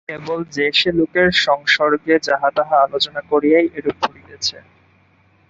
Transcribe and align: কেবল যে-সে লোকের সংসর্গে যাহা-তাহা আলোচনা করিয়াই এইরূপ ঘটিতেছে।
কেবল 0.09 0.39
যে-সে 0.55 0.89
লোকের 0.91 1.27
সংসর্গে 1.41 2.15
যাহা-তাহা 2.27 2.75
আলোচনা 2.81 3.21
করিয়াই 3.31 3.65
এইরূপ 3.69 3.97
ঘটিতেছে। 4.03 4.57